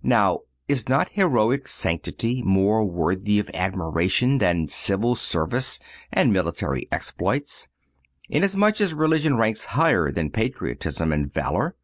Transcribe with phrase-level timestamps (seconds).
[0.00, 5.80] Now is not heroic sanctity more worthy of admiration than civil service
[6.12, 7.66] and military exploits,
[8.28, 11.74] inasmuch as religion ranks higher than patriotism and valor?